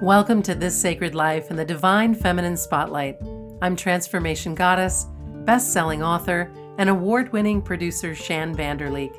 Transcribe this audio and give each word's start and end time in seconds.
Welcome 0.00 0.42
to 0.42 0.54
This 0.54 0.80
Sacred 0.80 1.14
Life 1.14 1.50
and 1.50 1.58
the 1.58 1.64
Divine 1.64 2.14
Feminine 2.14 2.56
Spotlight. 2.56 3.16
I'm 3.62 3.74
Transformation 3.74 4.54
Goddess, 4.54 5.06
best 5.44 5.72
selling 5.72 6.04
author, 6.04 6.52
and 6.78 6.88
award 6.88 7.32
winning 7.32 7.60
producer 7.60 8.14
Shann 8.14 8.54
Vander 8.54 8.90
Leek. 8.90 9.12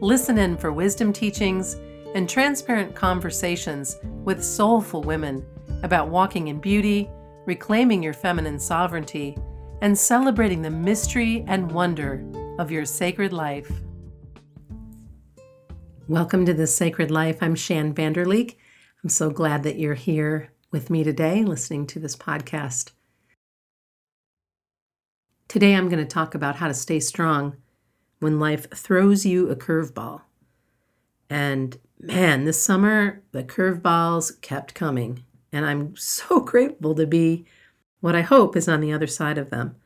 Listen 0.00 0.38
in 0.38 0.56
for 0.56 0.70
wisdom 0.70 1.12
teachings 1.12 1.74
and 2.14 2.28
transparent 2.28 2.94
conversations 2.94 3.98
with 4.24 4.44
soulful 4.44 5.02
women 5.02 5.44
about 5.82 6.10
walking 6.10 6.46
in 6.46 6.60
beauty, 6.60 7.10
reclaiming 7.44 8.00
your 8.00 8.14
feminine 8.14 8.60
sovereignty, 8.60 9.36
and 9.82 9.98
celebrating 9.98 10.62
the 10.62 10.70
mystery 10.70 11.44
and 11.48 11.72
wonder 11.72 12.24
of 12.60 12.70
your 12.70 12.84
sacred 12.84 13.32
life. 13.32 13.72
Welcome 16.06 16.46
to 16.46 16.54
This 16.54 16.76
Sacred 16.76 17.10
Life. 17.10 17.38
I'm 17.40 17.56
Shann 17.56 17.92
Vander 17.92 18.26
Leek. 18.26 18.59
I'm 19.02 19.08
so 19.08 19.30
glad 19.30 19.62
that 19.62 19.78
you're 19.78 19.94
here 19.94 20.52
with 20.70 20.90
me 20.90 21.02
today 21.02 21.42
listening 21.42 21.86
to 21.86 21.98
this 21.98 22.16
podcast. 22.16 22.90
Today, 25.48 25.74
I'm 25.74 25.88
going 25.88 26.04
to 26.04 26.04
talk 26.04 26.34
about 26.34 26.56
how 26.56 26.68
to 26.68 26.74
stay 26.74 27.00
strong 27.00 27.56
when 28.18 28.38
life 28.38 28.70
throws 28.70 29.24
you 29.24 29.48
a 29.48 29.56
curveball. 29.56 30.20
And 31.30 31.78
man, 31.98 32.44
this 32.44 32.62
summer, 32.62 33.22
the 33.32 33.42
curveballs 33.42 34.38
kept 34.42 34.74
coming. 34.74 35.24
And 35.50 35.64
I'm 35.64 35.96
so 35.96 36.40
grateful 36.40 36.94
to 36.94 37.06
be 37.06 37.46
what 38.00 38.14
I 38.14 38.20
hope 38.20 38.54
is 38.54 38.68
on 38.68 38.82
the 38.82 38.92
other 38.92 39.06
side 39.06 39.38
of 39.38 39.48
them. 39.48 39.76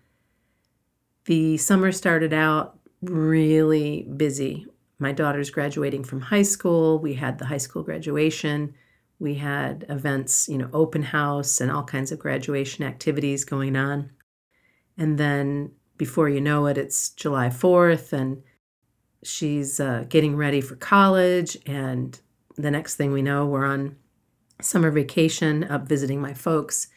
The 1.26 1.56
summer 1.56 1.92
started 1.92 2.32
out 2.32 2.80
really 3.00 4.08
busy. 4.16 4.66
My 4.98 5.12
daughter's 5.12 5.50
graduating 5.50 6.02
from 6.02 6.20
high 6.20 6.42
school. 6.42 6.98
We 6.98 7.14
had 7.14 7.38
the 7.38 7.46
high 7.46 7.58
school 7.58 7.84
graduation. 7.84 8.74
We 9.18 9.34
had 9.34 9.86
events, 9.88 10.48
you 10.48 10.58
know, 10.58 10.68
open 10.72 11.02
house 11.02 11.60
and 11.60 11.70
all 11.70 11.84
kinds 11.84 12.12
of 12.12 12.18
graduation 12.18 12.84
activities 12.84 13.44
going 13.44 13.76
on. 13.76 14.10
And 14.98 15.18
then 15.18 15.72
before 15.96 16.28
you 16.28 16.40
know 16.40 16.66
it, 16.66 16.76
it's 16.76 17.10
July 17.10 17.48
4th 17.48 18.12
and 18.12 18.42
she's 19.22 19.80
uh, 19.80 20.04
getting 20.08 20.36
ready 20.36 20.60
for 20.60 20.76
college. 20.76 21.56
And 21.66 22.20
the 22.56 22.70
next 22.70 22.96
thing 22.96 23.12
we 23.12 23.22
know, 23.22 23.46
we're 23.46 23.64
on 23.64 23.96
summer 24.60 24.90
vacation 24.90 25.64
up 25.64 25.88
visiting 25.88 26.20
my 26.20 26.34
folks. 26.34 26.88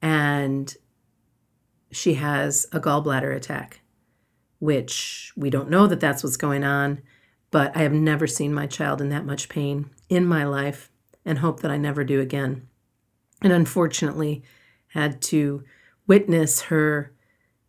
And 0.00 0.74
she 1.90 2.14
has 2.14 2.66
a 2.72 2.80
gallbladder 2.80 3.34
attack, 3.34 3.80
which 4.58 5.32
we 5.36 5.50
don't 5.50 5.70
know 5.70 5.86
that 5.86 6.00
that's 6.00 6.24
what's 6.24 6.36
going 6.36 6.64
on, 6.64 7.02
but 7.50 7.76
I 7.76 7.80
have 7.80 7.92
never 7.92 8.26
seen 8.26 8.54
my 8.54 8.66
child 8.66 9.00
in 9.00 9.10
that 9.10 9.26
much 9.26 9.48
pain 9.48 9.90
in 10.08 10.26
my 10.26 10.44
life 10.44 10.90
and 11.24 11.38
hope 11.38 11.60
that 11.60 11.70
I 11.70 11.76
never 11.76 12.04
do 12.04 12.20
again. 12.20 12.68
And 13.42 13.52
unfortunately, 13.52 14.42
had 14.88 15.20
to 15.22 15.64
witness 16.06 16.62
her 16.62 17.12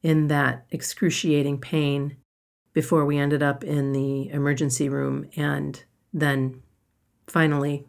in 0.01 0.27
that 0.27 0.65
excruciating 0.71 1.59
pain 1.59 2.17
before 2.73 3.05
we 3.05 3.17
ended 3.17 3.41
up 3.41 3.63
in 3.63 3.93
the 3.93 4.29
emergency 4.29 4.89
room 4.89 5.29
and 5.35 5.83
then 6.11 6.61
finally 7.27 7.85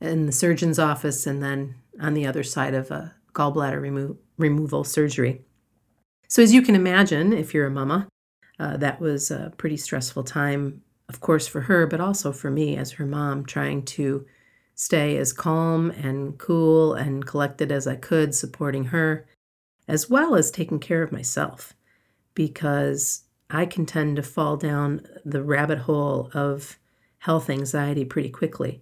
in 0.00 0.26
the 0.26 0.32
surgeon's 0.32 0.78
office 0.78 1.26
and 1.26 1.42
then 1.42 1.74
on 2.00 2.14
the 2.14 2.26
other 2.26 2.42
side 2.42 2.74
of 2.74 2.90
a 2.90 3.14
gallbladder 3.34 3.80
remo- 3.80 4.16
removal 4.38 4.84
surgery. 4.84 5.42
So, 6.28 6.42
as 6.42 6.54
you 6.54 6.62
can 6.62 6.74
imagine, 6.74 7.32
if 7.32 7.52
you're 7.52 7.66
a 7.66 7.70
mama, 7.70 8.08
uh, 8.58 8.76
that 8.78 9.00
was 9.00 9.30
a 9.30 9.52
pretty 9.56 9.76
stressful 9.76 10.24
time, 10.24 10.82
of 11.08 11.20
course, 11.20 11.46
for 11.46 11.62
her, 11.62 11.86
but 11.86 12.00
also 12.00 12.32
for 12.32 12.50
me 12.50 12.76
as 12.76 12.92
her 12.92 13.06
mom, 13.06 13.44
trying 13.44 13.84
to 13.84 14.24
stay 14.80 15.18
as 15.18 15.34
calm 15.34 15.90
and 15.90 16.38
cool 16.38 16.94
and 16.94 17.26
collected 17.26 17.70
as 17.70 17.86
I 17.86 17.96
could, 17.96 18.34
supporting 18.34 18.84
her, 18.84 19.26
as 19.86 20.08
well 20.08 20.34
as 20.34 20.50
taking 20.50 20.78
care 20.78 21.02
of 21.02 21.12
myself, 21.12 21.74
because 22.32 23.24
I 23.50 23.66
can 23.66 23.84
tend 23.84 24.16
to 24.16 24.22
fall 24.22 24.56
down 24.56 25.06
the 25.22 25.42
rabbit 25.42 25.80
hole 25.80 26.30
of 26.32 26.78
health 27.18 27.50
anxiety 27.50 28.06
pretty 28.06 28.30
quickly. 28.30 28.80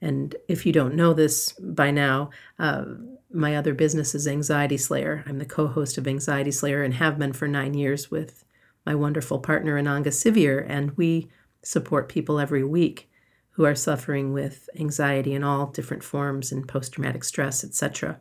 And 0.00 0.36
if 0.46 0.64
you 0.64 0.72
don't 0.72 0.94
know 0.94 1.12
this 1.12 1.50
by 1.54 1.90
now, 1.90 2.30
uh, 2.60 2.84
my 3.32 3.56
other 3.56 3.74
business 3.74 4.14
is 4.14 4.28
Anxiety 4.28 4.76
Slayer. 4.76 5.24
I'm 5.26 5.38
the 5.38 5.44
co 5.44 5.66
host 5.66 5.98
of 5.98 6.06
Anxiety 6.06 6.52
Slayer 6.52 6.84
and 6.84 6.94
have 6.94 7.18
been 7.18 7.32
for 7.32 7.48
nine 7.48 7.74
years 7.74 8.08
with 8.08 8.44
my 8.86 8.94
wonderful 8.94 9.40
partner, 9.40 9.82
Ananga 9.82 10.12
Sivyer. 10.12 10.64
And 10.68 10.96
we 10.96 11.28
support 11.64 12.08
people 12.08 12.38
every 12.38 12.62
week 12.62 13.10
who 13.54 13.64
are 13.64 13.74
suffering 13.74 14.32
with 14.32 14.68
anxiety 14.78 15.32
in 15.32 15.44
all 15.44 15.66
different 15.66 16.02
forms 16.02 16.50
and 16.50 16.66
post 16.66 16.92
traumatic 16.92 17.22
stress, 17.22 17.62
etc. 17.62 18.18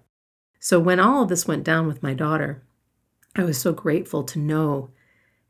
So 0.60 0.80
when 0.80 1.00
all 1.00 1.24
of 1.24 1.30
this 1.30 1.48
went 1.48 1.64
down 1.64 1.88
with 1.88 2.04
my 2.04 2.14
daughter, 2.14 2.64
I 3.36 3.44
was 3.44 3.58
so 3.58 3.74
grateful 3.74 4.24
to 4.26 4.40
know 4.40 4.92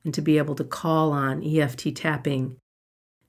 and 0.05 0.13
to 0.13 0.21
be 0.21 0.37
able 0.37 0.55
to 0.55 0.63
call 0.63 1.11
on 1.11 1.43
EFT 1.43 1.95
tapping, 1.95 2.57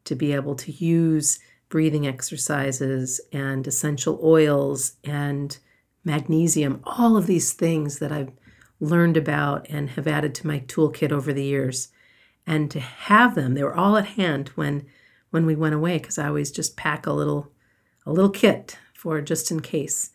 to 0.04 0.14
be 0.14 0.32
able 0.32 0.54
to 0.56 0.70
use 0.72 1.40
breathing 1.68 2.06
exercises 2.06 3.20
and 3.32 3.66
essential 3.66 4.20
oils 4.22 4.94
and 5.02 5.58
magnesium, 6.04 6.80
all 6.84 7.16
of 7.16 7.26
these 7.26 7.52
things 7.52 7.98
that 7.98 8.12
I've 8.12 8.32
learned 8.78 9.16
about 9.16 9.68
and 9.68 9.90
have 9.90 10.06
added 10.06 10.34
to 10.36 10.46
my 10.46 10.60
toolkit 10.60 11.10
over 11.10 11.32
the 11.32 11.44
years. 11.44 11.88
And 12.46 12.70
to 12.70 12.80
have 12.80 13.34
them, 13.34 13.54
they 13.54 13.64
were 13.64 13.74
all 13.74 13.96
at 13.96 14.06
hand 14.06 14.50
when 14.50 14.86
when 15.34 15.46
we 15.46 15.56
went 15.56 15.74
away 15.74 15.98
because 15.98 16.16
I 16.16 16.28
always 16.28 16.52
just 16.52 16.76
pack 16.76 17.06
a 17.06 17.12
little 17.12 17.50
a 18.06 18.12
little 18.12 18.30
kit 18.30 18.78
for 18.94 19.20
just 19.20 19.50
in 19.50 19.58
case 19.58 20.10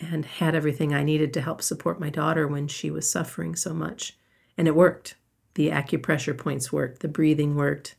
and 0.00 0.24
had 0.26 0.56
everything 0.56 0.92
I 0.92 1.04
needed 1.04 1.32
to 1.34 1.40
help 1.40 1.62
support 1.62 2.00
my 2.00 2.10
daughter 2.10 2.48
when 2.48 2.66
she 2.66 2.90
was 2.90 3.08
suffering 3.08 3.54
so 3.54 3.72
much. 3.72 4.18
And 4.56 4.66
it 4.66 4.74
worked. 4.74 5.14
The 5.54 5.68
acupressure 5.68 6.36
points 6.36 6.72
worked, 6.72 7.02
the 7.02 7.08
breathing 7.08 7.54
worked, 7.54 7.94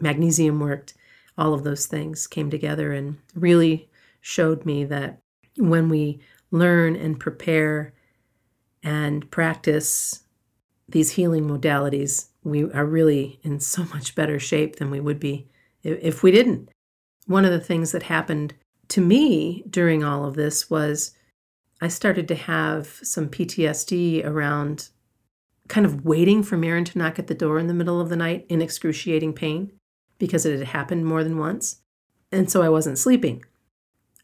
magnesium 0.00 0.60
worked. 0.60 0.94
All 1.36 1.52
of 1.52 1.62
those 1.62 1.84
things 1.84 2.26
came 2.26 2.48
together 2.48 2.90
and 2.92 3.18
really 3.34 3.90
showed 4.22 4.64
me 4.64 4.84
that 4.84 5.18
when 5.58 5.90
we 5.90 6.20
learn 6.50 6.96
and 6.96 7.20
prepare 7.20 7.92
and 8.82 9.30
practice 9.30 10.22
these 10.88 11.10
healing 11.12 11.46
modalities, 11.46 12.28
we 12.44 12.64
are 12.72 12.86
really 12.86 13.40
in 13.42 13.60
so 13.60 13.84
much 13.92 14.14
better 14.14 14.38
shape 14.38 14.76
than 14.76 14.90
we 14.90 15.00
would 15.00 15.20
be 15.20 15.48
if 15.88 16.22
we 16.22 16.30
didn't. 16.30 16.70
One 17.26 17.44
of 17.44 17.50
the 17.50 17.60
things 17.60 17.92
that 17.92 18.04
happened 18.04 18.54
to 18.88 19.00
me 19.00 19.64
during 19.68 20.02
all 20.02 20.24
of 20.24 20.34
this 20.34 20.70
was 20.70 21.12
I 21.80 21.88
started 21.88 22.26
to 22.28 22.34
have 22.34 22.98
some 23.02 23.28
PTSD 23.28 24.24
around 24.24 24.88
kind 25.68 25.86
of 25.86 26.04
waiting 26.04 26.42
for 26.42 26.56
Marin 26.56 26.84
to 26.86 26.98
knock 26.98 27.18
at 27.18 27.26
the 27.26 27.34
door 27.34 27.58
in 27.58 27.66
the 27.66 27.74
middle 27.74 28.00
of 28.00 28.08
the 28.08 28.16
night 28.16 28.46
in 28.48 28.62
excruciating 28.62 29.34
pain 29.34 29.72
because 30.18 30.44
it 30.44 30.58
had 30.58 30.68
happened 30.68 31.06
more 31.06 31.22
than 31.22 31.38
once. 31.38 31.82
And 32.32 32.50
so 32.50 32.62
I 32.62 32.68
wasn't 32.68 32.98
sleeping. 32.98 33.44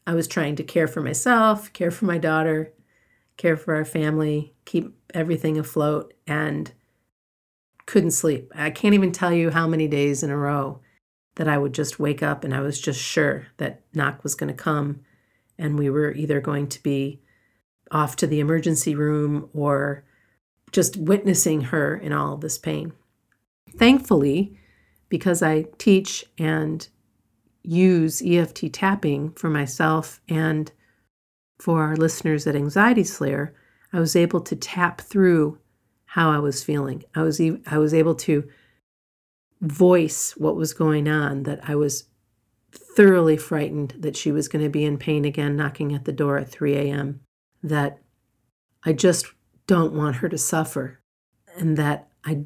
I 0.07 0.13
was 0.13 0.27
trying 0.27 0.55
to 0.57 0.63
care 0.63 0.87
for 0.87 1.01
myself, 1.01 1.71
care 1.73 1.91
for 1.91 2.05
my 2.05 2.17
daughter, 2.17 2.73
care 3.37 3.57
for 3.57 3.75
our 3.75 3.85
family, 3.85 4.53
keep 4.65 4.95
everything 5.13 5.57
afloat, 5.57 6.13
and 6.27 6.71
couldn't 7.85 8.11
sleep. 8.11 8.51
I 8.55 8.69
can't 8.69 8.93
even 8.93 9.11
tell 9.11 9.31
you 9.31 9.51
how 9.51 9.67
many 9.67 9.87
days 9.87 10.23
in 10.23 10.29
a 10.29 10.37
row 10.37 10.81
that 11.35 11.47
I 11.47 11.57
would 11.57 11.73
just 11.73 11.99
wake 11.99 12.23
up 12.23 12.43
and 12.43 12.53
I 12.53 12.61
was 12.61 12.79
just 12.79 12.99
sure 12.99 13.47
that 13.57 13.81
knock 13.93 14.23
was 14.23 14.35
going 14.35 14.47
to 14.47 14.63
come 14.63 15.01
and 15.57 15.77
we 15.77 15.89
were 15.89 16.11
either 16.11 16.41
going 16.41 16.67
to 16.67 16.83
be 16.83 17.21
off 17.91 18.15
to 18.17 18.27
the 18.27 18.39
emergency 18.39 18.95
room 18.95 19.49
or 19.53 20.03
just 20.71 20.97
witnessing 20.97 21.61
her 21.61 21.95
in 21.95 22.11
all 22.11 22.33
of 22.33 22.41
this 22.41 22.57
pain. 22.57 22.93
Thankfully, 23.77 24.57
because 25.09 25.41
I 25.41 25.67
teach 25.77 26.25
and 26.37 26.87
use 27.63 28.21
EFT 28.25 28.73
tapping 28.73 29.31
for 29.31 29.49
myself 29.49 30.21
and 30.27 30.71
for 31.59 31.83
our 31.83 31.95
listeners 31.95 32.45
at 32.47 32.55
Anxiety 32.55 33.03
Slayer, 33.03 33.53
I 33.93 33.99
was 33.99 34.15
able 34.15 34.41
to 34.41 34.55
tap 34.55 35.01
through 35.01 35.57
how 36.05 36.31
I 36.31 36.39
was 36.39 36.63
feeling. 36.63 37.03
I 37.15 37.21
was 37.21 37.41
I 37.65 37.77
was 37.77 37.93
able 37.93 38.15
to 38.15 38.47
voice 39.61 40.33
what 40.37 40.55
was 40.55 40.73
going 40.73 41.07
on, 41.07 41.43
that 41.43 41.59
I 41.67 41.75
was 41.75 42.05
thoroughly 42.71 43.37
frightened 43.37 43.95
that 43.99 44.15
she 44.15 44.31
was 44.31 44.47
going 44.47 44.63
to 44.63 44.69
be 44.69 44.85
in 44.85 44.97
pain 44.97 45.25
again, 45.25 45.55
knocking 45.55 45.93
at 45.93 46.05
the 46.05 46.13
door 46.13 46.37
at 46.37 46.49
3 46.49 46.75
a.m., 46.75 47.21
that 47.63 47.99
I 48.83 48.93
just 48.93 49.25
don't 49.67 49.93
want 49.93 50.17
her 50.17 50.29
to 50.29 50.37
suffer, 50.37 50.99
and 51.55 51.77
that 51.77 52.07
I 52.23 52.43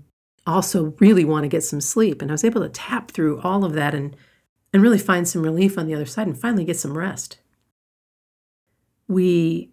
also 0.48 0.96
really 1.00 1.26
want 1.26 1.44
to 1.44 1.50
get 1.50 1.64
some 1.64 1.82
sleep. 1.82 2.22
And 2.22 2.32
I 2.32 2.34
was 2.34 2.46
able 2.46 2.62
to 2.62 2.70
tap 2.70 3.12
through 3.12 3.42
all 3.42 3.66
of 3.66 3.74
that 3.74 3.94
and, 3.94 4.16
and 4.74 4.82
really 4.82 4.98
find 4.98 5.28
some 5.28 5.44
relief 5.44 5.78
on 5.78 5.88
the 5.88 5.96
other 5.96 6.06
side 6.06 6.28
and 6.28 6.40
finally 6.40 6.66
get 6.66 6.78
some 6.78 6.98
rest. 6.98 7.40
We 9.08 9.72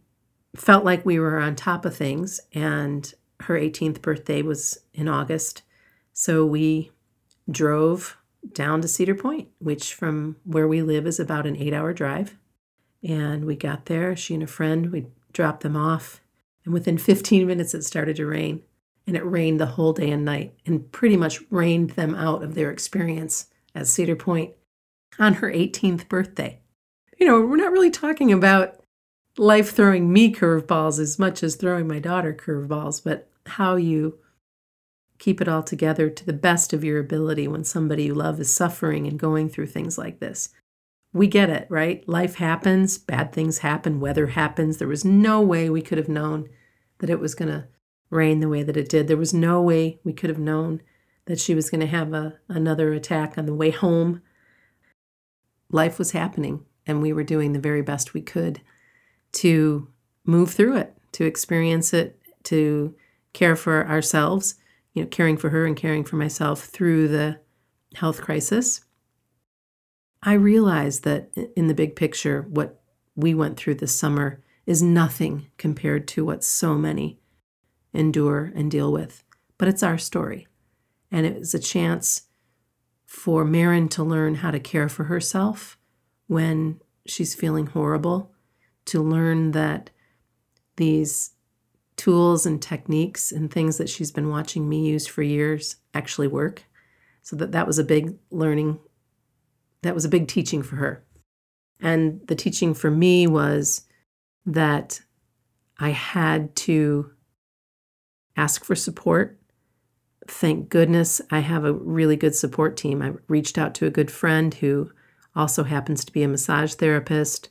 felt 0.56 0.84
like 0.84 1.04
we 1.04 1.18
were 1.18 1.38
on 1.38 1.54
top 1.54 1.84
of 1.84 1.94
things, 1.94 2.40
and 2.52 3.12
her 3.40 3.54
18th 3.54 4.00
birthday 4.00 4.42
was 4.42 4.78
in 4.94 5.08
August. 5.08 5.62
So 6.12 6.46
we 6.46 6.90
drove 7.50 8.16
down 8.52 8.81
to 8.82 8.88
Cedar 8.88 9.14
Point, 9.14 9.48
which 9.58 9.94
from 9.94 10.37
where 10.44 10.69
we 10.69 10.82
live 10.82 11.06
is 11.06 11.20
about 11.20 11.46
an 11.46 11.56
eight 11.56 11.72
hour 11.72 11.93
drive. 11.93 12.37
And 13.02 13.44
we 13.44 13.56
got 13.56 13.87
there, 13.87 14.16
she 14.16 14.34
and 14.34 14.43
a 14.43 14.46
friend, 14.46 14.90
we 14.90 15.06
dropped 15.32 15.62
them 15.62 15.76
off. 15.76 16.20
And 16.64 16.72
within 16.72 16.98
15 16.98 17.46
minutes, 17.46 17.75
it 17.75 17.84
started 17.84 18.16
to 18.16 18.26
rain. 18.26 18.62
And 19.06 19.16
it 19.16 19.25
rained 19.25 19.60
the 19.60 19.66
whole 19.66 19.93
day 19.93 20.10
and 20.10 20.25
night 20.25 20.54
and 20.66 20.90
pretty 20.90 21.16
much 21.16 21.40
rained 21.50 21.90
them 21.90 22.14
out 22.16 22.43
of 22.43 22.54
their 22.54 22.70
experience 22.70 23.46
at 23.72 23.87
Cedar 23.87 24.16
Point 24.16 24.52
on 25.19 25.34
her 25.34 25.50
18th 25.50 26.08
birthday. 26.08 26.60
You 27.16 27.26
know, 27.26 27.40
we're 27.40 27.56
not 27.56 27.70
really 27.70 27.90
talking 27.90 28.32
about 28.32 28.81
life 29.38 29.70
throwing 29.70 30.12
me 30.12 30.32
curveballs 30.32 30.99
as 30.99 31.19
much 31.19 31.42
as 31.42 31.54
throwing 31.54 31.87
my 31.87 32.00
daughter 32.00 32.34
curveballs, 32.34 33.02
but 33.02 33.28
how 33.46 33.76
you 33.76 34.19
keep 35.18 35.40
it 35.40 35.48
all 35.48 35.62
together 35.62 36.10
to 36.10 36.26
the 36.26 36.32
best 36.32 36.72
of 36.72 36.84
your 36.84 36.98
ability 36.98 37.48
when 37.48 37.64
somebody 37.64 38.04
you 38.04 38.14
love 38.14 38.40
is 38.40 38.54
suffering 38.54 39.06
and 39.06 39.18
going 39.18 39.48
through 39.48 39.66
things 39.66 39.96
like 39.96 40.20
this. 40.20 40.50
We 41.12 41.26
get 41.26 41.48
it, 41.48 41.66
right? 41.70 42.06
Life 42.08 42.36
happens, 42.36 42.98
bad 42.98 43.32
things 43.32 43.58
happen, 43.58 44.00
weather 44.00 44.28
happens. 44.28 44.76
There 44.76 44.88
was 44.88 45.04
no 45.04 45.40
way 45.40 45.70
we 45.70 45.82
could 45.82 45.98
have 45.98 46.08
known 46.08 46.48
that 46.98 47.10
it 47.10 47.20
was 47.20 47.34
going 47.34 47.50
to 47.50 47.68
rain 48.10 48.40
the 48.40 48.48
way 48.48 48.62
that 48.62 48.76
it 48.76 48.88
did. 48.88 49.08
There 49.08 49.16
was 49.16 49.32
no 49.32 49.62
way 49.62 49.98
we 50.04 50.12
could 50.12 50.30
have 50.30 50.38
known 50.38 50.82
that 51.24 51.40
she 51.40 51.54
was 51.54 51.70
going 51.70 51.80
to 51.80 51.86
have 51.86 52.12
a, 52.12 52.38
another 52.48 52.92
attack 52.92 53.36
on 53.36 53.46
the 53.46 53.54
way 53.54 53.70
home. 53.70 54.22
Life 55.70 55.98
was 55.98 56.12
happening, 56.12 56.64
and 56.86 57.02
we 57.02 57.12
were 57.12 57.24
doing 57.24 57.52
the 57.52 57.58
very 57.58 57.82
best 57.82 58.14
we 58.14 58.22
could 58.22 58.60
to 59.32 59.88
move 60.24 60.52
through 60.52 60.76
it, 60.76 60.96
to 61.12 61.24
experience 61.24 61.92
it, 61.92 62.20
to 62.44 62.94
care 63.32 63.56
for 63.56 63.86
ourselves, 63.86 64.54
you 64.96 65.02
know, 65.02 65.08
caring 65.08 65.37
for 65.37 65.50
her 65.50 65.66
and 65.66 65.76
caring 65.76 66.04
for 66.04 66.16
myself 66.16 66.64
through 66.64 67.06
the 67.06 67.38
health 67.94 68.22
crisis. 68.22 68.81
I 70.22 70.32
realized 70.32 71.04
that 71.04 71.31
in 71.54 71.66
the 71.66 71.75
big 71.75 71.94
picture, 71.94 72.46
what 72.48 72.81
we 73.14 73.34
went 73.34 73.58
through 73.58 73.75
this 73.75 73.94
summer 73.94 74.43
is 74.64 74.82
nothing 74.82 75.48
compared 75.58 76.08
to 76.08 76.25
what 76.25 76.43
so 76.43 76.76
many 76.76 77.20
endure 77.93 78.50
and 78.54 78.70
deal 78.70 78.90
with. 78.90 79.22
But 79.58 79.69
it's 79.69 79.82
our 79.82 79.98
story. 79.98 80.48
And 81.10 81.26
it 81.26 81.38
was 81.40 81.52
a 81.52 81.58
chance 81.58 82.22
for 83.04 83.44
Marin 83.44 83.90
to 83.90 84.02
learn 84.02 84.37
how 84.37 84.50
to 84.50 84.58
care 84.58 84.88
for 84.88 85.04
herself 85.04 85.78
when 86.26 86.81
she's 87.06 87.34
feeling 87.34 87.66
horrible, 87.66 88.32
to 88.87 89.02
learn 89.02 89.50
that 89.50 89.90
these 90.76 91.32
tools 92.06 92.46
and 92.46 92.62
techniques 92.62 93.32
and 93.32 93.50
things 93.50 93.78
that 93.78 93.88
she's 93.88 94.12
been 94.12 94.28
watching 94.28 94.68
me 94.68 94.86
use 94.86 95.08
for 95.08 95.24
years 95.24 95.74
actually 95.92 96.28
work. 96.28 96.62
So 97.22 97.34
that 97.34 97.50
that 97.50 97.66
was 97.66 97.80
a 97.80 97.84
big 97.84 98.14
learning 98.30 98.78
that 99.82 99.92
was 99.92 100.04
a 100.04 100.08
big 100.08 100.28
teaching 100.28 100.62
for 100.62 100.76
her. 100.76 101.04
And 101.80 102.20
the 102.28 102.36
teaching 102.36 102.74
for 102.74 102.92
me 102.92 103.26
was 103.26 103.86
that 104.44 105.00
I 105.80 105.88
had 105.88 106.54
to 106.66 107.10
ask 108.36 108.64
for 108.64 108.76
support. 108.76 109.40
Thank 110.28 110.68
goodness 110.68 111.20
I 111.32 111.40
have 111.40 111.64
a 111.64 111.72
really 111.72 112.16
good 112.16 112.36
support 112.36 112.76
team. 112.76 113.02
I 113.02 113.14
reached 113.26 113.58
out 113.58 113.74
to 113.76 113.86
a 113.86 113.90
good 113.90 114.12
friend 114.12 114.54
who 114.54 114.92
also 115.34 115.64
happens 115.64 116.04
to 116.04 116.12
be 116.12 116.22
a 116.22 116.28
massage 116.28 116.74
therapist. 116.74 117.48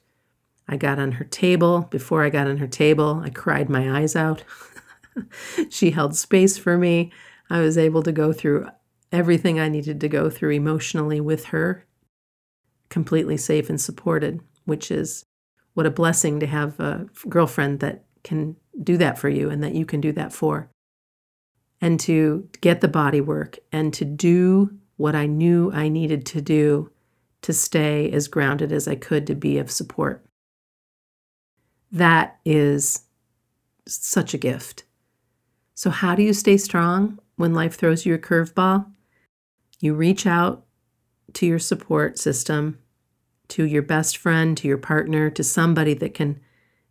I 0.68 0.78
got 0.78 1.00
on 1.00 1.14
her 1.14 1.26
table. 1.26 1.82
Before 1.92 2.24
I 2.24 2.30
got 2.30 2.48
on 2.48 2.58
her 2.58 2.68
table, 2.68 3.22
I 3.24 3.30
cried 3.30 3.70
my 3.70 4.00
eyes 4.00 4.16
out. 4.16 4.44
she 5.70 5.92
held 5.92 6.16
space 6.16 6.58
for 6.58 6.78
me. 6.78 7.12
I 7.50 7.62
was 7.62 7.78
able 7.78 8.02
to 8.04 8.12
go 8.12 8.34
through 8.34 8.68
everything 9.12 9.60
I 9.60 9.70
needed 9.70 10.02
to 10.02 10.10
go 10.10 10.30
through 10.30 10.52
emotionally 10.52 11.22
with 11.22 11.46
her, 11.46 11.86
completely 12.90 13.38
safe 13.38 13.70
and 13.70 13.80
supported, 13.80 14.42
which 14.66 14.90
is 14.90 15.24
what 15.74 15.86
a 15.86 15.92
blessing 15.92 16.40
to 16.40 16.48
have 16.48 16.80
a 16.80 17.08
girlfriend 17.30 17.80
that 17.82 18.06
can 18.24 18.56
do 18.82 18.98
that 18.98 19.20
for 19.20 19.30
you 19.30 19.50
and 19.50 19.64
that 19.64 19.76
you 19.76 19.86
can 19.86 20.02
do 20.02 20.12
that 20.14 20.34
for 20.34 20.70
and 21.82 22.00
to 22.00 22.50
get 22.62 22.82
the 22.82 22.88
body 22.88 23.22
work 23.22 23.60
and 23.72 23.94
to 23.94 24.06
do 24.06 24.72
what 24.98 25.16
I 25.16 25.26
knew 25.26 25.72
I 25.72 25.90
needed 25.90 26.26
to 26.28 26.42
do 26.42 26.92
to 27.42 27.54
stay 27.54 28.10
as 28.12 28.28
grounded 28.28 28.72
as 28.72 28.88
I 28.88 28.96
could 28.96 29.28
to 29.28 29.36
be 29.36 29.58
of 29.58 29.70
support. 29.70 30.26
That 31.96 32.38
is 32.46 33.06
such 33.88 34.34
a 34.34 34.38
gift. 34.38 34.84
So, 35.74 35.90
how 35.90 36.14
do 36.16 36.22
you 36.22 36.34
stay 36.34 36.58
strong 36.58 37.20
when 37.36 37.54
life 37.54 37.76
throws 37.76 38.06
you 38.06 38.14
a 38.14 38.20
curveball? 38.20 38.86
You 39.80 39.94
reach 39.94 40.28
out 40.28 40.66
to 41.34 41.46
your 41.46 41.60
support 41.60 42.20
system, 42.20 42.78
to 43.50 43.66
your 43.66 43.82
best 43.82 44.18
friend, 44.18 44.56
to 44.58 44.68
your 44.68 44.78
partner, 44.78 45.30
to 45.32 45.44
somebody 45.44 45.94
that 45.96 46.14
can 46.14 46.40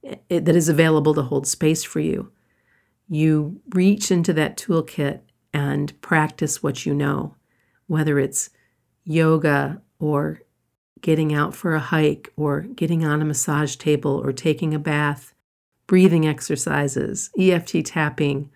eh, 0.04 0.16
that 0.28 0.56
is 0.56 0.68
available 0.68 1.14
to 1.14 1.22
hold 1.22 1.46
space 1.46 1.84
for 1.84 2.00
you 2.00 2.32
you 3.08 3.60
reach 3.74 4.10
into 4.10 4.32
that 4.32 4.56
toolkit 4.56 5.20
and 5.52 6.00
practice 6.00 6.62
what 6.62 6.86
you 6.86 6.94
know, 6.94 7.34
whether 7.86 8.18
it's 8.18 8.50
yoga 9.04 9.80
or 9.98 10.40
getting 11.04 11.34
out 11.34 11.54
for 11.54 11.74
a 11.74 11.80
hike 11.80 12.32
or 12.34 12.62
getting 12.62 13.04
on 13.04 13.20
a 13.20 13.26
massage 13.26 13.76
table 13.76 14.22
or 14.24 14.32
taking 14.32 14.72
a 14.72 14.78
bath, 14.78 15.34
breathing 15.86 16.26
exercises, 16.26 17.28
EFT 17.38 17.84
tapping, 17.84 18.50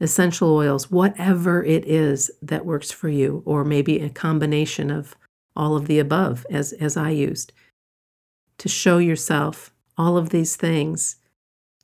essential 0.00 0.52
oils, 0.52 0.90
whatever 0.90 1.62
it 1.62 1.86
is 1.86 2.32
that 2.42 2.66
works 2.66 2.90
for 2.90 3.08
you, 3.08 3.44
or 3.46 3.64
maybe 3.64 4.00
a 4.00 4.10
combination 4.10 4.90
of 4.90 5.14
all 5.54 5.76
of 5.76 5.86
the 5.86 6.00
above, 6.00 6.44
as, 6.50 6.72
as 6.74 6.96
I 6.96 7.10
used, 7.10 7.52
to 8.58 8.68
show 8.68 8.98
yourself 8.98 9.72
all 9.96 10.16
of 10.16 10.30
these 10.30 10.56
things 10.56 11.18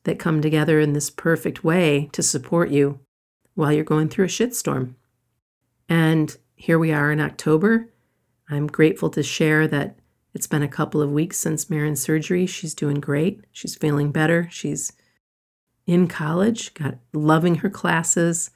that 0.02 0.18
come 0.18 0.42
together 0.42 0.80
in 0.80 0.92
this 0.92 1.08
perfect 1.08 1.62
way 1.62 2.08
to 2.10 2.20
support 2.20 2.70
you 2.70 2.98
while 3.54 3.72
you're 3.72 3.84
going 3.84 4.08
through 4.08 4.24
a 4.24 4.28
shitstorm. 4.28 4.94
And 5.88 6.36
here 6.56 6.80
we 6.80 6.92
are 6.92 7.12
in 7.12 7.20
October. 7.20 7.90
I'm 8.48 8.66
grateful 8.66 9.10
to 9.10 9.22
share 9.22 9.66
that 9.68 9.96
it's 10.34 10.46
been 10.46 10.62
a 10.62 10.68
couple 10.68 11.00
of 11.00 11.12
weeks 11.12 11.38
since 11.38 11.70
Marin's 11.70 12.02
surgery. 12.02 12.46
She's 12.46 12.74
doing 12.74 13.00
great. 13.00 13.44
She's 13.52 13.76
feeling 13.76 14.10
better. 14.10 14.48
She's 14.50 14.92
in 15.86 16.08
college, 16.08 16.74
got 16.74 16.96
loving 17.12 17.56
her 17.56 17.70
classes, 17.70 18.50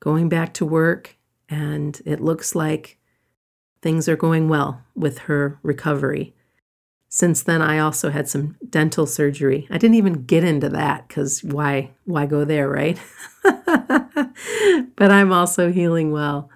going 0.00 0.28
back 0.28 0.52
to 0.54 0.66
work, 0.66 1.16
and 1.48 2.00
it 2.04 2.20
looks 2.20 2.54
like 2.54 2.98
things 3.80 4.08
are 4.08 4.16
going 4.16 4.48
well 4.48 4.82
with 4.94 5.18
her 5.20 5.58
recovery. 5.62 6.34
Since 7.08 7.42
then, 7.44 7.62
I 7.62 7.78
also 7.78 8.10
had 8.10 8.28
some 8.28 8.56
dental 8.68 9.06
surgery. 9.06 9.66
I 9.70 9.78
didn't 9.78 9.94
even 9.96 10.24
get 10.24 10.44
into 10.44 10.68
that 10.68 11.08
because 11.08 11.42
why, 11.42 11.92
why 12.04 12.26
go 12.26 12.44
there, 12.44 12.68
right? 12.68 13.00
but 13.42 15.10
I'm 15.10 15.32
also 15.32 15.72
healing 15.72 16.10
well. 16.10 16.50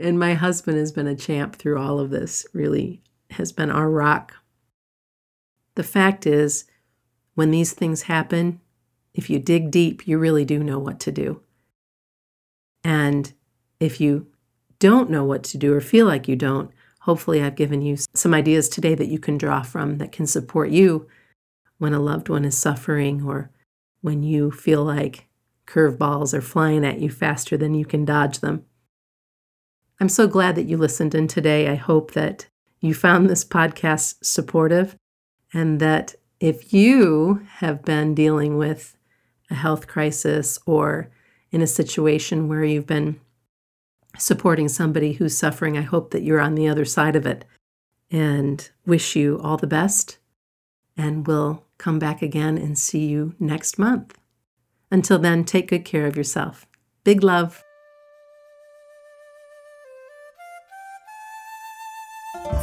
And 0.00 0.18
my 0.18 0.34
husband 0.34 0.78
has 0.78 0.92
been 0.92 1.06
a 1.06 1.16
champ 1.16 1.56
through 1.56 1.78
all 1.78 1.98
of 1.98 2.10
this, 2.10 2.46
really 2.52 3.02
has 3.30 3.52
been 3.52 3.70
our 3.70 3.90
rock. 3.90 4.34
The 5.74 5.82
fact 5.82 6.26
is, 6.26 6.64
when 7.34 7.50
these 7.50 7.72
things 7.72 8.02
happen, 8.02 8.60
if 9.14 9.30
you 9.30 9.38
dig 9.38 9.70
deep, 9.70 10.06
you 10.06 10.18
really 10.18 10.44
do 10.44 10.62
know 10.62 10.78
what 10.78 11.00
to 11.00 11.12
do. 11.12 11.40
And 12.82 13.32
if 13.78 14.00
you 14.00 14.26
don't 14.78 15.10
know 15.10 15.24
what 15.24 15.42
to 15.44 15.58
do 15.58 15.74
or 15.74 15.80
feel 15.80 16.06
like 16.06 16.28
you 16.28 16.36
don't, 16.36 16.72
Hopefully, 17.04 17.42
I've 17.42 17.56
given 17.56 17.80
you 17.80 17.96
some 18.14 18.34
ideas 18.34 18.68
today 18.68 18.94
that 18.94 19.08
you 19.08 19.18
can 19.18 19.38
draw 19.38 19.62
from 19.62 19.98
that 19.98 20.12
can 20.12 20.26
support 20.26 20.70
you 20.70 21.08
when 21.78 21.94
a 21.94 22.00
loved 22.00 22.28
one 22.28 22.44
is 22.44 22.58
suffering 22.58 23.22
or 23.22 23.50
when 24.02 24.22
you 24.22 24.50
feel 24.50 24.84
like 24.84 25.26
curveballs 25.66 26.34
are 26.34 26.42
flying 26.42 26.84
at 26.84 27.00
you 27.00 27.08
faster 27.08 27.56
than 27.56 27.74
you 27.74 27.86
can 27.86 28.04
dodge 28.04 28.40
them. 28.40 28.66
I'm 30.00 30.08
so 30.08 30.26
glad 30.26 30.54
that 30.56 30.66
you 30.66 30.76
listened 30.76 31.14
in 31.14 31.28
today. 31.28 31.68
I 31.68 31.74
hope 31.74 32.12
that 32.12 32.46
you 32.80 32.94
found 32.94 33.28
this 33.28 33.44
podcast 33.44 34.16
supportive 34.22 34.96
and 35.52 35.78
that 35.80 36.14
if 36.40 36.72
you 36.72 37.46
have 37.56 37.84
been 37.84 38.14
dealing 38.14 38.56
with 38.56 38.96
a 39.50 39.54
health 39.54 39.86
crisis 39.86 40.58
or 40.64 41.10
in 41.50 41.60
a 41.60 41.66
situation 41.66 42.48
where 42.48 42.64
you've 42.64 42.86
been 42.86 43.20
supporting 44.18 44.68
somebody 44.68 45.12
who's 45.12 45.36
suffering. 45.36 45.76
I 45.76 45.82
hope 45.82 46.10
that 46.10 46.22
you're 46.22 46.40
on 46.40 46.54
the 46.54 46.68
other 46.68 46.84
side 46.84 47.16
of 47.16 47.26
it 47.26 47.44
and 48.10 48.68
wish 48.86 49.14
you 49.16 49.40
all 49.42 49.56
the 49.56 49.66
best. 49.66 50.18
And 50.96 51.26
we'll 51.26 51.64
come 51.78 51.98
back 51.98 52.22
again 52.22 52.58
and 52.58 52.78
see 52.78 53.06
you 53.06 53.34
next 53.38 53.78
month. 53.78 54.18
Until 54.90 55.18
then, 55.18 55.44
take 55.44 55.68
good 55.68 55.84
care 55.84 56.06
of 56.06 56.16
yourself. 56.16 56.66
Big 57.04 57.22
love. 57.22 57.62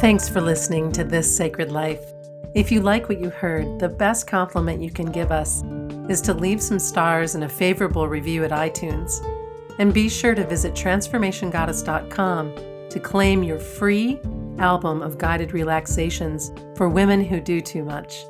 Thanks 0.00 0.28
for 0.28 0.40
listening 0.40 0.92
to 0.92 1.02
This 1.02 1.36
Sacred 1.36 1.72
Life. 1.72 2.12
If 2.54 2.70
you 2.70 2.82
like 2.82 3.08
what 3.08 3.18
you 3.18 3.30
heard, 3.30 3.80
the 3.80 3.88
best 3.88 4.28
compliment 4.28 4.80
you 4.80 4.92
can 4.92 5.10
give 5.10 5.32
us 5.32 5.64
is 6.08 6.20
to 6.20 6.32
leave 6.32 6.62
some 6.62 6.78
stars 6.78 7.34
and 7.34 7.42
a 7.42 7.48
favorable 7.48 8.06
review 8.06 8.44
at 8.44 8.52
iTunes. 8.52 9.20
And 9.80 9.92
be 9.92 10.08
sure 10.08 10.36
to 10.36 10.46
visit 10.46 10.74
transformationgoddess.com 10.74 12.54
to 12.90 13.00
claim 13.00 13.42
your 13.42 13.58
free 13.58 14.20
album 14.60 15.02
of 15.02 15.18
guided 15.18 15.52
relaxations 15.52 16.52
for 16.76 16.88
women 16.88 17.24
who 17.24 17.40
do 17.40 17.60
too 17.60 17.82
much. 17.82 18.24